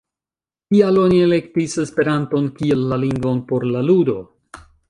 [0.73, 4.21] Kial oni elektis Esperanton kiel la lingvon por la ludo?